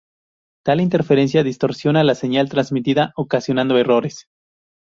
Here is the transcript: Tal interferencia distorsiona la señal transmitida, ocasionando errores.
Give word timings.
Tal 0.65 0.81
interferencia 0.81 1.43
distorsiona 1.43 2.03
la 2.03 2.15
señal 2.15 2.49
transmitida, 2.49 3.13
ocasionando 3.17 3.77
errores. 3.77 4.27